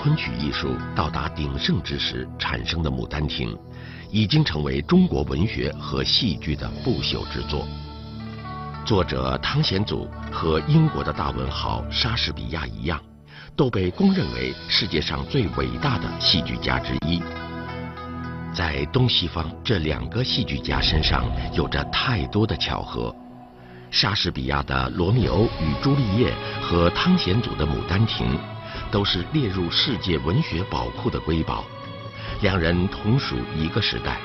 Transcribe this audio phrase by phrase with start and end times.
[0.00, 3.54] 昆曲艺术到达鼎盛之时产生的《牡丹亭》，
[4.10, 7.66] 已经成为中国文学和戏剧的不朽之作。
[8.84, 13.00] 作者汤显祖和英国的大文豪莎士比亚一样，
[13.54, 17.22] 都被公认为世界上最伟大的戏剧家之一。
[18.52, 23.14] 在东西方这两个戏剧家身上有着太多的巧合。
[23.90, 28.26] 莎士比亚的《罗密欧与朱丽叶》和汤显祖的《牡丹亭》，
[28.92, 31.64] 都是列入世界文学宝库的瑰宝。
[32.42, 34.18] 两人同属一个时代。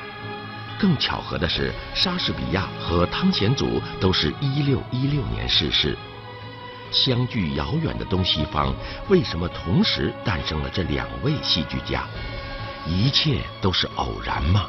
[0.79, 5.97] 更巧合的是，莎士比亚和汤显祖都是一六一六年逝世。
[6.91, 8.73] 相距遥远的东西方，
[9.09, 12.05] 为什么同时诞生了这两位戏剧家？
[12.85, 14.67] 一切都是偶然吗？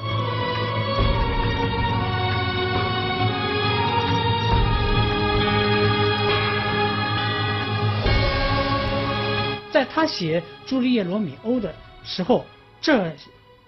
[9.92, 12.44] 他写《朱丽叶·罗密欧》的时候，
[12.80, 13.12] 这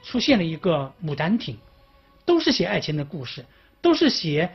[0.02, 1.54] 出现了一个《牡丹亭》，
[2.24, 3.44] 都是写爱情的故事，
[3.80, 4.50] 都是写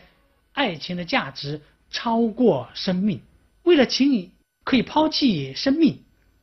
[0.53, 3.19] 爱情的价值超过生命。
[3.63, 4.31] 为了情
[4.63, 5.99] 可以抛弃生命，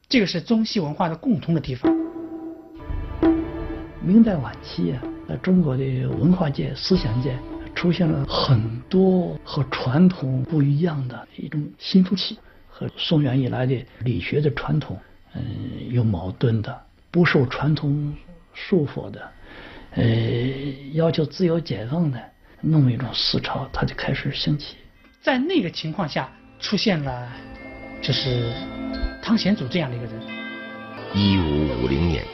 [0.09, 1.91] 这个是中西文化的共同的地方。
[4.05, 7.39] 明代晚期啊，在中国的文化界、思想界
[7.75, 12.37] 出现了很多和传统不一样的一种新风气。
[12.75, 14.98] 和宋元以来的理学的传统，
[15.34, 16.80] 嗯，有矛盾的，
[17.11, 18.14] 不受传统
[18.52, 19.20] 束缚的，
[19.92, 20.05] 呃，
[20.92, 22.20] 要求自由解放的
[22.61, 24.77] 那么一种思潮，它就开始兴起。
[25.22, 27.28] 在那个情况下，出现了
[28.03, 28.53] 就是
[29.22, 30.14] 汤显祖这样的一个人。
[31.14, 32.25] 一五五零年，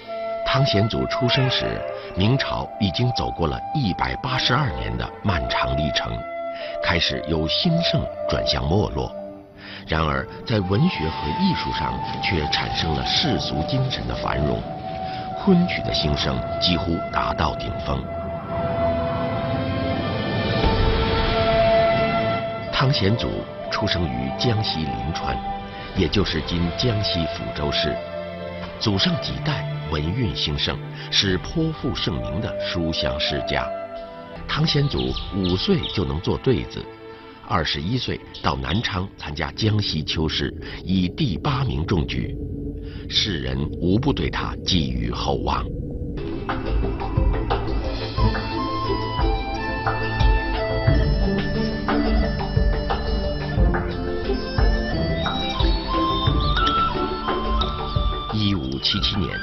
[0.46, 1.80] 汤显祖出生时，
[2.16, 6.12] 明朝已经走过了一百八十二年的漫长历程，
[6.82, 9.12] 开始由兴盛转向没落。
[9.88, 14.60] 然而，在文学和艺术上却产生了世俗精神的繁荣，
[15.38, 18.04] 昆曲的兴盛几乎达到顶峰。
[22.70, 25.34] 汤显祖出生于江西临川，
[25.96, 27.96] 也就是今江西抚州市，
[28.78, 30.78] 祖上几代文运兴盛，
[31.10, 33.66] 是颇负盛名的书香世家。
[34.46, 36.84] 汤显祖五岁就能做对子。
[37.50, 40.54] 二十一岁到南昌参加江西秋试，
[40.84, 42.36] 以第八名中举，
[43.08, 45.64] 世人无不对他寄予厚望。
[58.34, 59.34] 一五七七年，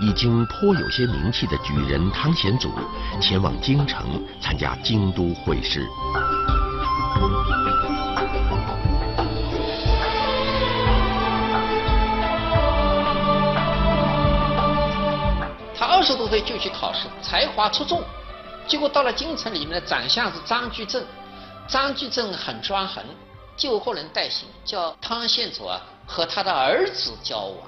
[0.00, 2.70] 已经颇有些名气的举人汤显祖
[3.20, 5.84] 前往京城参加京都会试。
[16.18, 18.02] 他二十多岁就去考试，才华出众，
[18.66, 21.04] 结果到了京城里面的长相是张居正，
[21.68, 23.04] 张居正很专横，
[23.56, 27.58] 就后人代行，叫汤显祖啊和他的儿子交往。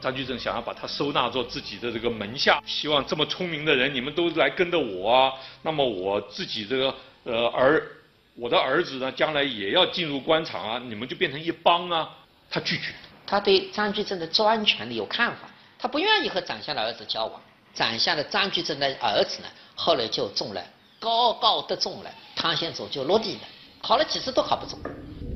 [0.00, 5.32] 张居正想要把他收纳做自己的这个门下，希望这么聪明的人你们都来跟着我啊，
[5.62, 7.80] 那么我自己这个呃儿。
[8.36, 12.08] 我的儿子呢，将来也要进入官场啊，你们就变成一帮啊。
[12.50, 12.92] 他拒绝。
[13.26, 15.48] 他对张居正的专权有看法，
[15.78, 17.40] 他不愿意和长相的儿子交往。
[17.74, 20.62] 长相的张居正的儿子呢，后来就中了，
[20.98, 23.40] 高高的中了，汤显祖就落地了，
[23.80, 24.78] 考了几次都考不中。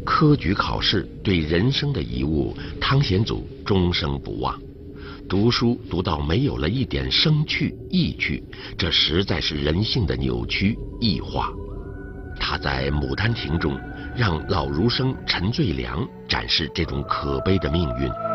[0.04, 4.60] 科举考试对人生的遗物，汤显祖终生不忘。
[5.26, 8.44] 读书读到没有了一点生趣意趣，
[8.76, 11.50] 这实在是人性的扭曲异化。
[12.38, 13.80] 他在《牡丹亭》中，
[14.14, 18.33] 让老儒生陈最良展示这种可悲的命运。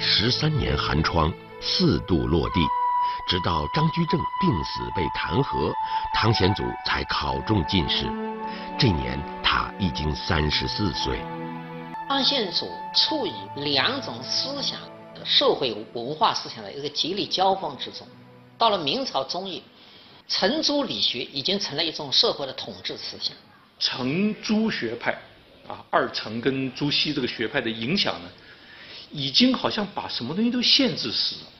[0.00, 2.60] 十三年寒窗，四度落地，
[3.28, 5.72] 直到张居正病死被弹劾，
[6.14, 8.06] 唐显祖才考中进士。
[8.78, 11.20] 这年他已经三十四岁。
[12.08, 14.78] 汤显祖处于两种思想
[15.22, 18.06] 社会文化思想的一个极力交锋之中。
[18.56, 19.60] 到了明朝中叶，
[20.28, 23.36] 程朱理学已经成了一种社会的统治思想。
[23.78, 25.12] 程朱学派，
[25.68, 28.28] 啊，二程跟朱熹这个学派的影响呢，
[29.10, 31.50] 已经好像把什么东西都限制死了。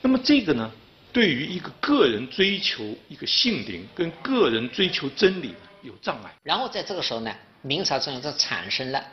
[0.00, 0.70] 那么这个呢，
[1.12, 6.34] 对于一个个人追求一个性灵跟个人追求真理有障碍。
[6.42, 9.04] 然后在这个时候呢，明朝中央就产生了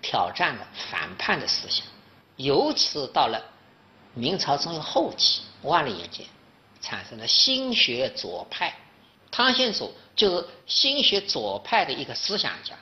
[0.00, 1.86] 挑战的反叛的思想，
[2.36, 3.42] 尤其是到了
[4.14, 6.26] 明朝中央后期，万历年间。
[6.84, 8.76] 产生了新学左派，
[9.30, 12.74] 汤显祖就是新学左派的一个思想家。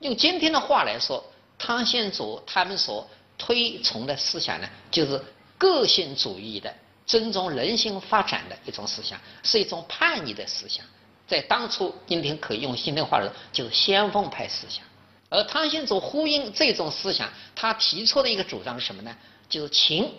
[0.00, 1.24] 用今天的话来说，
[1.56, 5.24] 汤显祖他们所推崇的思想呢，就是
[5.56, 6.74] 个性主义的、
[7.06, 10.84] 尊重人性发展的一种思想，是一种叛逆的思想。
[11.26, 14.82] 在当初，今天可以用今天话说，就是先锋派思想。
[15.30, 19.14] 而汤显祖呼应这种思想，他提出的一个主张是什么呢？
[19.48, 20.10] 就是情。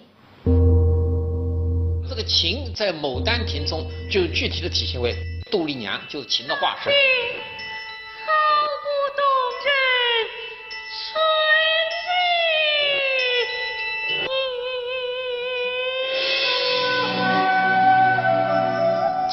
[2.07, 5.15] 这个情在《牡丹亭》中就具体的体现为
[5.51, 6.91] 杜丽娘就是情的化身。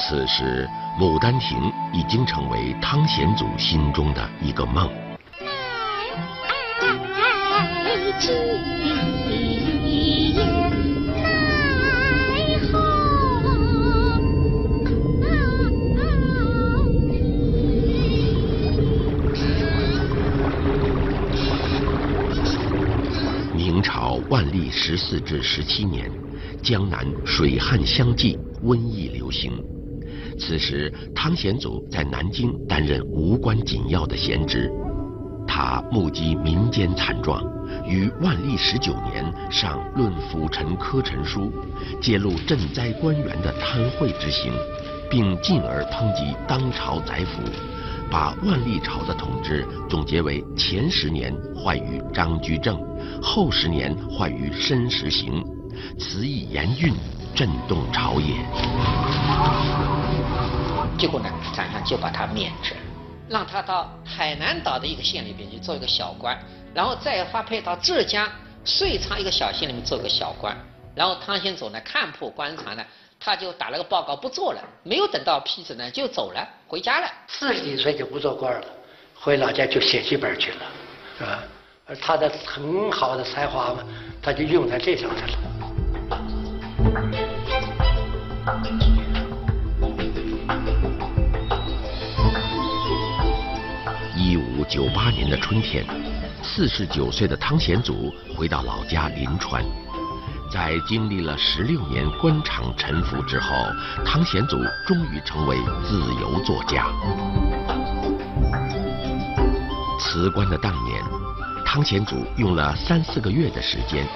[0.09, 0.65] 此时，
[1.01, 1.59] 《牡丹亭》
[1.91, 4.89] 已经成为汤显祖心中的一个梦。
[23.53, 26.09] 明朝万历十四至十七年，
[26.63, 29.51] 江南水旱相继，瘟疫流行。
[30.39, 34.71] 此时，汤显祖在南京担任无关紧要的闲职。
[35.47, 37.41] 他目击民间惨状，
[37.87, 41.41] 于万历十九年上《论辅臣科陈书》，
[42.01, 44.51] 揭露赈灾官员的贪贿之行，
[45.09, 47.41] 并进而抨击当朝宰辅。
[48.09, 52.77] 把万历朝的统治总结为前十年坏于张居正，
[53.21, 55.43] 后十年坏于申时行，
[55.97, 56.93] 词意严峻，
[57.37, 58.33] 震动朝野。
[60.97, 62.73] 结果呢，宰相就把他免职，
[63.29, 66.35] 让他到海南岛的一个县里边去做一个小官，
[66.73, 68.27] 然后再发配到浙江
[68.65, 70.57] 遂昌一个小县里面做个小官。
[70.95, 72.83] 然后汤显祖呢，看破官场呢。
[73.19, 77.07] 他就打了个报告不做了，没有等到批准呢就走了，回家了。
[77.27, 78.67] 四十几岁就不做官了，
[79.15, 80.65] 回老家就写剧本去了，
[81.17, 81.39] 是吧？
[81.87, 83.83] 而他的很好的才华嘛，
[84.21, 85.46] 他就用在这上头了。
[94.15, 95.85] 一五九八年的春天，
[96.41, 99.63] 四十九岁的汤显祖回到老家临川。
[100.51, 103.53] 在经历了十六年官场沉浮之后，
[104.03, 104.57] 汤显祖
[104.87, 106.87] 终于成为自由作家。
[109.99, 111.03] 辞官的当年，
[111.63, 114.07] 汤显祖用了三四个月的时间，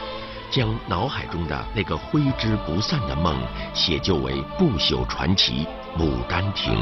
[0.51, 3.41] 将脑海中的那个挥之不散的梦
[3.73, 5.65] 写就为不朽传奇
[5.99, 6.73] 《牡丹亭》。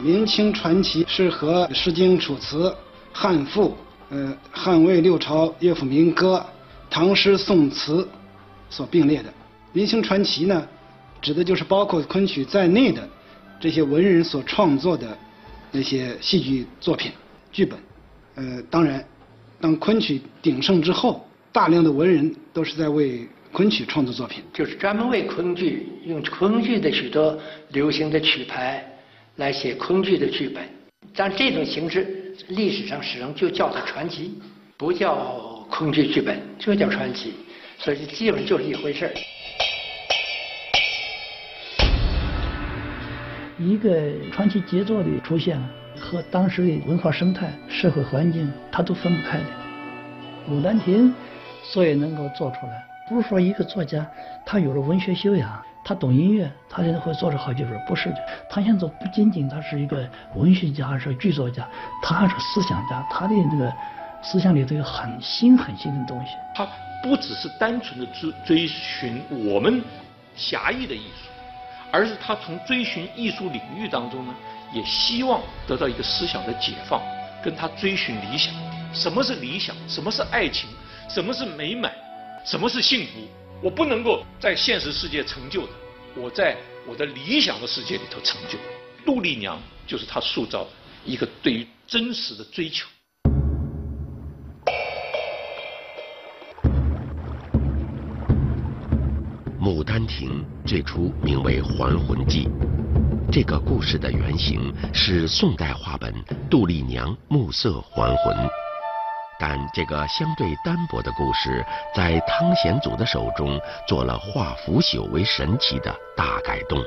[0.00, 2.68] 明清传奇是和《诗经》《楚辞》
[3.12, 3.70] 《汉赋》。
[4.08, 6.44] 呃，汉魏六朝乐府民歌、
[6.88, 8.08] 唐诗宋词
[8.70, 9.34] 所并列的
[9.72, 10.64] 明清传奇呢，
[11.20, 13.08] 指的就是包括昆曲在内的
[13.58, 15.18] 这些文人所创作的
[15.72, 17.10] 那些戏剧作品、
[17.50, 17.76] 剧本。
[18.36, 19.04] 呃，当然，
[19.60, 27.38] 当昆曲鼎盛之后，大量的文人都是在为昆曲创作作品，就是专门为昆剧用昆剧的许多
[27.70, 28.84] 流行的曲牌
[29.36, 30.62] 来写昆剧的剧本。
[31.14, 32.22] 但这种形式。
[32.48, 34.34] 历史上始终就叫它传奇，
[34.76, 37.32] 不叫昆剧剧本，就叫传奇，
[37.78, 39.14] 所以基本就是一回事儿。
[43.58, 45.58] 一个传奇杰作的出现，
[45.98, 49.44] 和当时的文化生态、社会环境，它都分不开的。
[50.50, 51.08] 《牡丹亭》
[51.62, 54.06] 所以能够做出来，不是说一个作家
[54.44, 55.62] 他有了文学修养。
[55.88, 58.16] 他懂音乐，他现在会做出好剧本，不是的。
[58.50, 61.64] 汤显祖不仅仅他是一个文学家，还是剧作家，
[62.02, 63.06] 他还是思想家。
[63.08, 63.72] 他的这个
[64.20, 66.32] 思想里头有很新很新的东西。
[66.56, 66.66] 他
[67.04, 69.80] 不只是单纯的追追寻我们
[70.34, 71.30] 狭义的艺术，
[71.92, 74.34] 而是他从追寻艺术领域当中呢，
[74.72, 77.02] 也希望得到一个思想的解放
[77.42, 78.52] 跟他追寻理想。
[78.92, 79.74] 什么是理想？
[79.88, 80.68] 什么是爱情？
[81.08, 81.92] 什么是美满？
[82.44, 83.12] 什么是幸福？
[83.62, 85.72] 我不能够在现实世界成就的
[86.14, 86.56] 我在
[86.86, 88.58] 我的理想的世界里头成就。
[89.04, 90.70] 杜丽娘就是他塑造的
[91.04, 92.86] 一个对于真实的追求
[99.60, 102.48] 牡丹亭这出名为还魂记。
[103.36, 106.10] 这个故事的原型是宋代话本
[106.48, 108.34] 《杜丽娘暮色还魂》，
[109.38, 111.62] 但这个相对单薄的故事，
[111.94, 116.82] 在汤显祖的手中做了化腐朽为神奇的大改动。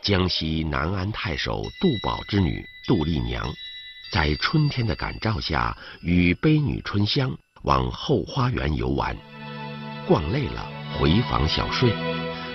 [0.00, 3.44] 江西南安太守杜宝之女杜丽娘，
[4.12, 9.16] 在春天的感召下，与悲女春香往后花园游玩，
[10.06, 10.64] 逛累了
[10.96, 11.92] 回房小睡，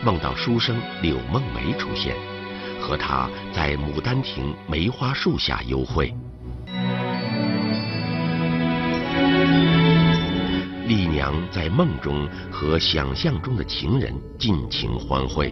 [0.06, 2.16] 梦到书生柳梦梅出现，
[2.80, 6.14] 和她在牡丹亭梅花树下幽会。
[10.86, 15.52] 丽娘在梦中和想象中的情人尽情欢会。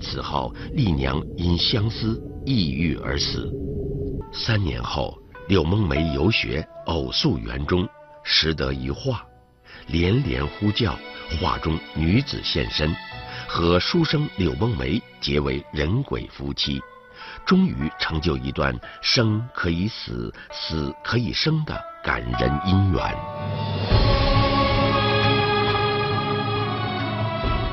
[0.00, 3.52] 此后，丽娘因相思抑郁而死。
[4.32, 5.14] 三年后，
[5.48, 7.86] 柳梦梅游学，偶宿园中，
[8.24, 9.22] 识得一画，
[9.88, 10.98] 连连呼叫，
[11.38, 12.90] 画中女子现身，
[13.54, 16.80] 和书生柳梦梅结为人鬼夫妻，
[17.44, 23.14] 终于成就一段生可以死，死可以生的感人姻缘。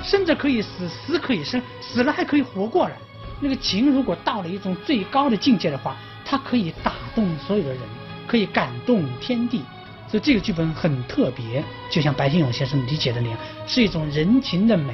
[0.03, 2.97] 生着可以死，死可以生，死了还可以活过来。
[3.39, 5.95] 那个情如果到了一种最高的境界的话，
[6.25, 7.79] 它可以打动所有的人，
[8.27, 9.63] 可以感动天地。
[10.09, 14.93] 所以这个剧本很特别，就像白先勇先生理解的那样，是一种人情的美、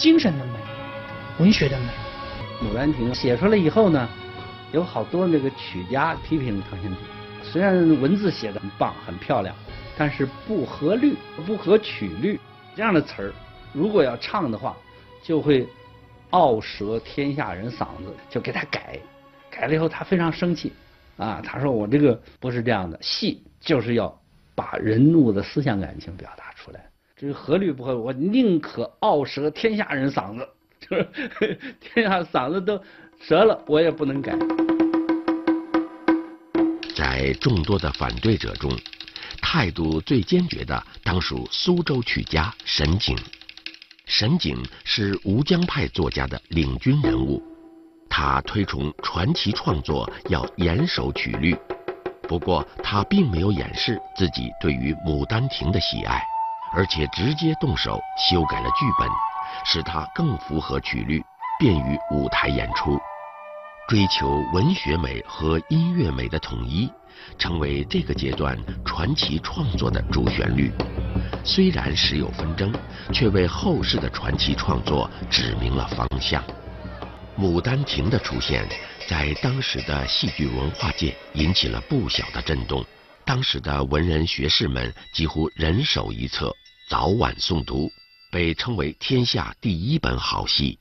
[0.00, 0.52] 精神的美、
[1.38, 1.86] 文学的美。
[2.64, 4.08] 《牡丹亭》写出来以后呢，
[4.72, 6.96] 有好多那个曲家批评汤显祖，
[7.44, 9.54] 虽然文字写的很棒、很漂亮，
[9.98, 11.14] 但是不合律、
[11.44, 12.40] 不合曲律，
[12.74, 13.32] 这样的词儿。
[13.74, 14.74] 如果要唱的话，
[15.22, 15.68] 就会
[16.30, 18.98] 傲舌天下人嗓子，就给他改，
[19.50, 20.72] 改了以后他非常生气，
[21.18, 24.18] 啊，他说我这个不是这样的，戏就是要
[24.54, 26.86] 把人物的思想感情表达出来，
[27.20, 30.48] 这是合律不合，我宁可傲舌天下人嗓子，
[30.80, 32.82] 就是 天下嗓子都
[33.28, 34.34] 折了，我也不能改。
[36.96, 38.74] 在众多的反对者中，
[39.42, 43.14] 态度最坚决的当属苏州曲家沈璟。
[44.06, 47.42] 沈璟是吴江派作家的领军人物，
[48.08, 51.54] 他推崇传奇创作要严守曲律，
[52.22, 56.18] 不过他并没有掩饰自己对于《牡丹亭》的喜爱，
[56.72, 58.00] 而且直接动手
[58.30, 59.08] 修改了剧本，
[59.64, 61.22] 使它更符合曲律，
[61.58, 62.98] 便于舞台演出。
[63.88, 66.90] 追求文学美和音乐美的统一。
[67.38, 70.72] 成为这个阶段传奇创作的主旋律。
[71.44, 72.72] 虽然时有纷争，
[73.12, 76.42] 却为后世的传奇创作指明了方向。
[77.38, 78.66] 《牡丹亭》的出现，
[79.06, 82.82] 在当时的戏剧文化界引起了不小的震动。
[83.26, 86.54] 当时的文人学士们几乎人手一册，
[86.90, 87.88] 早晚诵读，
[88.32, 90.76] 被称为天下第一本好戏。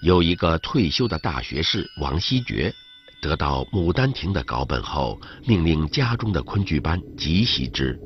[0.00, 2.72] 有一个退休的大学士王希爵。
[3.20, 7.98] 得到《牡丹亭》的稿本后，命令家中的昆剧班急习之。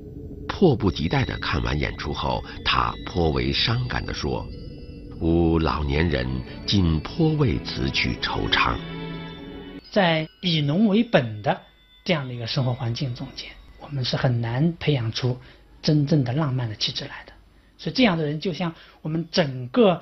[0.49, 4.47] 迫不及待地看完演出后，他颇为伤感地说
[5.21, 6.27] ：“吾老年人
[6.67, 8.75] 竟颇为此曲惆怅。”
[9.93, 11.61] 在以农为本的
[12.07, 13.51] 这样的一个生活环境中间，
[13.81, 15.39] 我们是很难培养出
[15.83, 17.33] 真正的浪漫的气质来的。
[17.77, 18.73] 所以，这样的人就像
[19.03, 20.01] 我们整个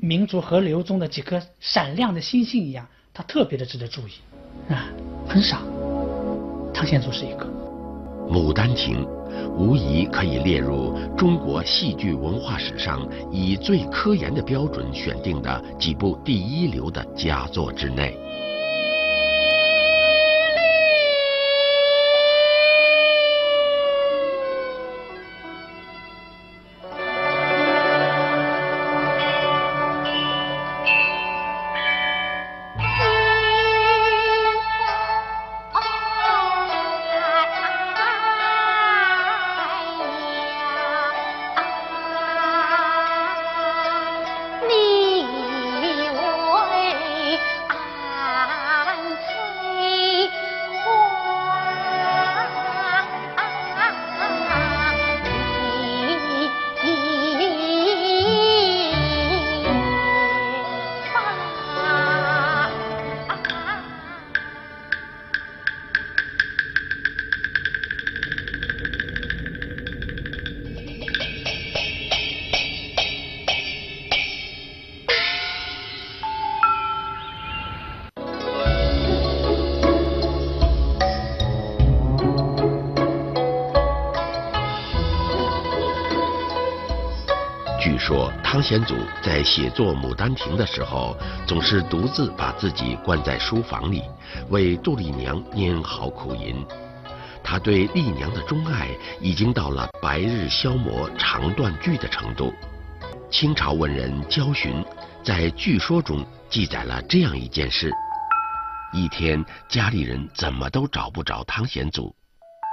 [0.00, 4.12] 民族河流中的几颗闪亮的星星一样，他特别的值得注意。
[4.68, 4.88] 啊，
[5.28, 5.62] 很少。
[6.72, 7.44] 汤显祖是一个
[8.32, 9.04] 《牡丹亭》，
[9.50, 18.16] 无疑可以列入中国戏剧文化史上以最科研的标准选定的几部第一流的佳作之内。
[88.10, 94.02] 说，汤显祖在写作《牡丹亭》的时候，总是独自把自己关在书房里，
[94.48, 96.66] 为杜丽娘拈好苦吟。
[97.40, 98.88] 他对丽娘的钟爱
[99.20, 102.52] 已经到了白日消磨肠断句的程度。
[103.30, 104.84] 清朝文人焦循
[105.22, 107.92] 在据说中记载了这样一件事：
[108.92, 112.12] 一天，家里人怎么都找不着汤显祖，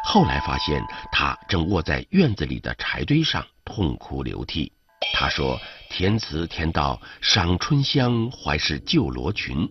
[0.03, 4.73] 后来发现他正卧在院子里的柴堆上痛哭流涕。
[5.13, 5.59] 他说
[5.89, 9.67] ：“填词填到赏春香怀是旧罗裙，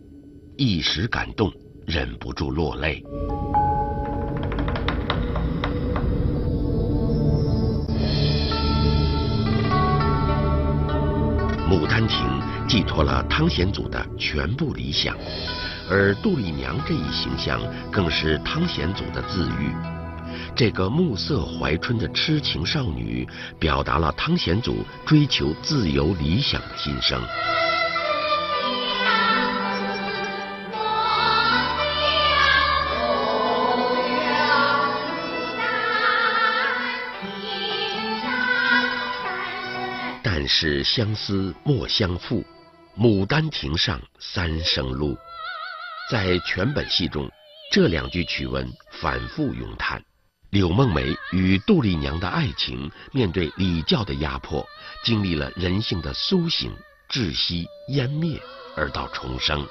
[0.57, 1.52] 一时感动，
[1.87, 3.02] 忍不住落泪。”
[11.69, 12.19] 《牡丹亭》
[12.69, 15.16] 寄托了汤显祖的全部理想，
[15.90, 19.96] 而杜丽娘这一形象更是汤显祖的自喻。
[20.57, 23.29] 这个暮色怀春的痴情少女，
[23.61, 27.23] 表达了汤显祖追求自由理想的心声。
[40.23, 42.43] 但是相思莫相负，
[42.97, 45.15] 牡丹亭上三生路。
[46.11, 47.31] 在全本戏中，
[47.71, 48.67] 这两句曲文
[49.03, 50.03] 反复咏叹。
[50.57, 54.67] 柳梦梅与杜丽娘的爱情，面对礼教的压迫，
[55.05, 56.75] 经历了人性的苏醒、
[57.11, 58.41] 窒息、湮灭，
[58.75, 59.63] 而到重生。《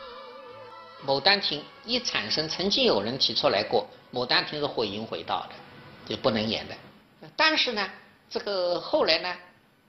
[1.07, 5.55] 牡丹亭》一产生，曾经有人提出来过，《牡丹亭》是毁淫毁道的，
[6.07, 6.75] 就不能演的。
[7.35, 7.89] 但是呢，
[8.29, 9.35] 这个后来呢，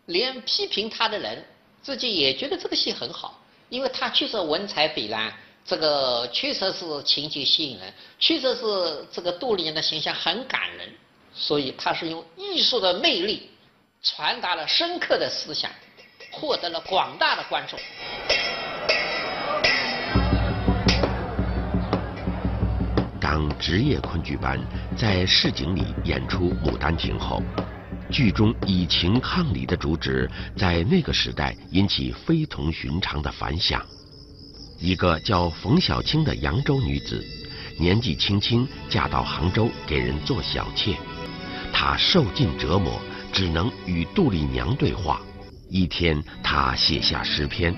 [0.06, 1.44] 连批评他的人
[1.82, 3.38] 自己也觉得这个戏很好，
[3.68, 5.30] 因为他确实文采斐然。
[5.66, 10.88] 这个确实是情节吸引人，确实是这个杜丽娘的形象很感人，
[11.34, 13.50] 所以他是用艺术的魅力
[14.00, 15.68] 传达了深刻的思想，
[16.30, 17.76] 获得了广大的观众。
[23.20, 24.60] 当职业昆剧班
[24.96, 27.42] 在市井里演出《牡丹亭》后，
[28.08, 33.84] 剧中以情抗礼的主旨在那个时代引起非同寻常的反响。
[34.78, 37.24] 一个叫冯小青的扬州女子，
[37.78, 40.96] 年纪轻轻嫁到杭州给人做小妾，
[41.72, 43.00] 她受尽折磨，
[43.32, 45.20] 只能与杜丽娘对话。
[45.70, 47.74] 一天，她写下诗篇：“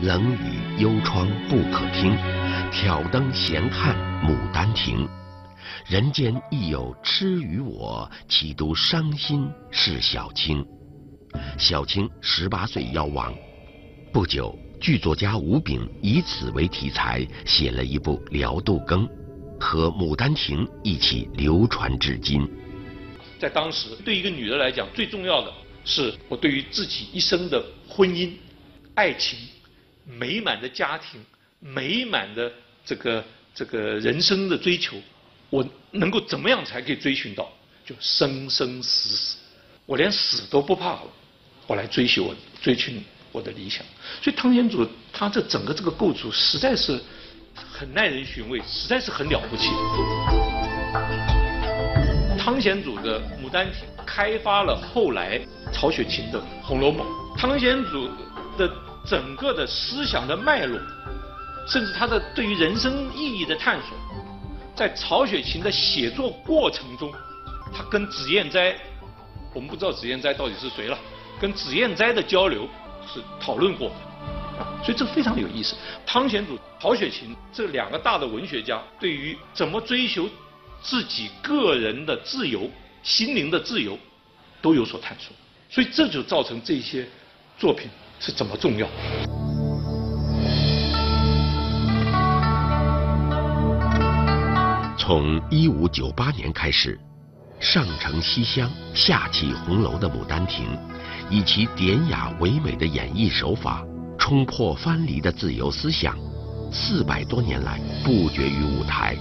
[0.00, 2.16] 冷雨幽窗不可听，
[2.70, 5.08] 挑灯闲看牡丹亭。
[5.86, 10.64] 人间亦有痴与我，岂独伤心是小青。”
[11.58, 13.34] 小青十八岁夭亡，
[14.12, 14.56] 不久。
[14.86, 19.04] 剧作家吴炳以此为题材写了一部《辽杜更》，
[19.58, 22.48] 和《牡丹亭》一起流传至今。
[23.36, 25.52] 在当时，对一个女的来讲，最重要的
[25.84, 28.30] 是我对于自己一生的婚姻、
[28.94, 29.36] 爱情、
[30.04, 31.20] 美满的家庭、
[31.58, 32.52] 美满的
[32.84, 34.96] 这个这个人生的追求，
[35.50, 37.50] 我能够怎么样才可以追寻到？
[37.84, 39.36] 就生生死死，
[39.84, 41.08] 我连死都不怕了，
[41.66, 43.02] 我来追求我追求你。
[43.36, 43.84] 我的理想，
[44.22, 46.98] 所以汤显祖他这整个这个构筑实在是
[47.54, 49.68] 很耐人寻味，实在是很了不起。
[52.38, 55.38] 汤显祖的《牡丹亭》开发了后来
[55.70, 57.06] 曹雪芹的《红楼梦》，
[57.38, 58.08] 汤显祖
[58.56, 58.72] 的
[59.04, 60.80] 整个的思想的脉络，
[61.68, 63.88] 甚至他的对于人生意义的探索，
[64.74, 67.12] 在曹雪芹的写作过程中，
[67.70, 68.74] 他跟脂砚斋，
[69.52, 70.98] 我们不知道脂砚斋到底是谁了，
[71.38, 72.66] 跟脂砚斋的交流。
[73.06, 73.88] 是讨论过，
[74.58, 75.76] 啊，所以这非常有意思。
[76.04, 80.28] 汤显祖、曹雪芹这两个大的文学家，对于怎么追求
[80.82, 82.70] 自己个人的自由、
[83.02, 83.98] 心灵的自由，
[84.60, 85.34] 都有所探索。
[85.68, 87.06] 所以这就造成这些
[87.58, 87.88] 作品
[88.20, 88.86] 是怎么重要。
[94.98, 96.98] 从一五九八年开始，
[97.60, 100.66] 上承西厢，下启红楼的《牡丹亭》。
[101.28, 103.84] 以其典雅唯美的演绎手法，
[104.16, 106.16] 冲破藩篱的自由思想，
[106.70, 109.16] 四百多年来不绝于舞台。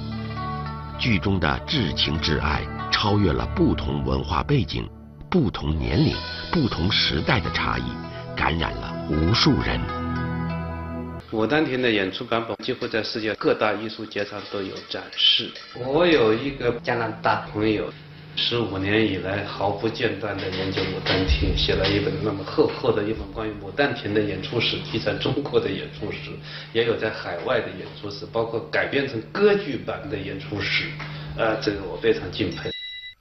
[0.99, 4.87] 剧中的至情至爱，超越了不同文化背景、
[5.31, 6.15] 不同年龄、
[6.51, 7.83] 不同时代的差异，
[8.35, 9.79] 感染了无数人。
[11.37, 15.51] 《牡丹亭》的演出版本几乎在世界各大艺术节上都有展示。
[15.75, 17.91] 我有一个加拿大朋友。
[18.37, 26.31] 十五年以来毫不间断地研究《牡丹亭》，写了一本那么厚厚的一本关于《牡丹亭》的演出史，记载中国的演出史，
[26.73, 30.85] 也有在海外的演出史，包括改编成歌剧版的演出史。
[31.37, 32.69] 呃，这个我非常敬佩。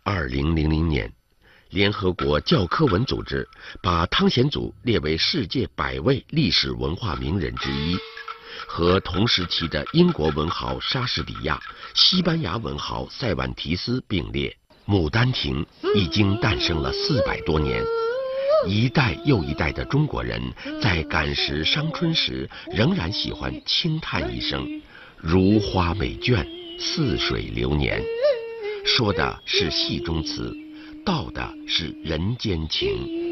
[0.02, 1.10] 二零零零年，
[1.70, 3.48] 联合国教科文组织
[3.80, 7.96] 把汤显祖列为世界百位历史文化名人之一，
[8.66, 11.58] 和同时期的英国文豪莎士比亚、
[11.94, 14.50] 西班牙文豪塞万提斯并列。
[14.86, 17.82] 《牡丹亭》已经诞生了四百多年，
[18.68, 20.38] 一代又一代的中国人
[20.82, 24.82] 在感时伤春时，仍然喜欢轻叹一声
[25.16, 26.46] “如花美眷，
[26.78, 28.02] 似水流年”，
[28.84, 30.54] 说的是戏中词，
[31.02, 33.23] 道的是人间情。